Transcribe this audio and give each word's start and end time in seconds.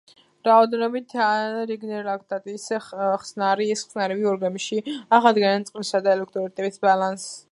რაოდენობით 0.47 1.11
ან 1.25 1.57
რინგერ–ლაქტატის 1.71 2.65
ხსნარი; 2.87 3.69
ეს 3.75 3.85
ხსნარები 3.89 4.27
ორგანიზმში 4.33 4.81
აღადგენენ 5.19 5.67
წყლისა 5.71 6.05
და 6.09 6.15
ელექტროლიტების 6.19 6.85
ბალანსს. 6.87 7.41